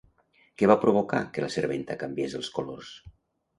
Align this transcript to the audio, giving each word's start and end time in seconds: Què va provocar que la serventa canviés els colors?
Què 0.61 0.69
va 0.71 0.77
provocar 0.85 1.19
que 1.35 1.45
la 1.45 1.51
serventa 1.57 1.99
canviés 2.07 2.37
els 2.43 2.53
colors? 2.59 2.93